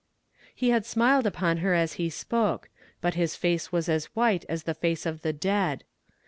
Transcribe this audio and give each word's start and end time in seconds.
He 0.55 0.69
had 0.71 0.83
smiled 0.87 1.27
upon 1.27 1.57
her 1.57 1.75
as 1.75 1.93
he 2.01 2.09
spoke, 2.09 2.69
but 3.01 3.13
his 3.13 3.35
face 3.35 3.71
was 3.71 3.87
as 3.87 4.05
white 4.15 4.45
as 4.49 4.63
the 4.63 4.73
face 4.73 5.05
of 5.05 5.21
the 5.21 5.31
dead. 5.31 5.83